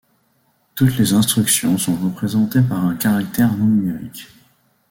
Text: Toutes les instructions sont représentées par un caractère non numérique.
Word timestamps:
Toutes 0.73 0.97
les 0.97 1.13
instructions 1.13 1.77
sont 1.77 1.93
représentées 1.95 2.63
par 2.63 2.83
un 2.83 2.95
caractère 2.95 3.55
non 3.55 3.67
numérique. 3.67 4.29